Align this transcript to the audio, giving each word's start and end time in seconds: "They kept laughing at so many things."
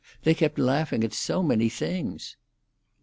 "They 0.23 0.33
kept 0.33 0.57
laughing 0.57 1.03
at 1.03 1.13
so 1.13 1.43
many 1.43 1.69
things." 1.69 2.35